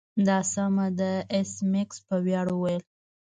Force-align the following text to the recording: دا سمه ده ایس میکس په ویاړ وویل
دا 0.27 0.37
سمه 0.53 0.87
ده 0.99 1.11
ایس 1.33 1.51
میکس 1.71 1.97
په 2.07 2.15
ویاړ 2.25 2.47
وویل 2.51 2.83